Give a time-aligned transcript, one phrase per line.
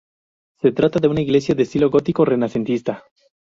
[0.63, 3.03] Se trata de una iglesia de estilo gótico-renacentista.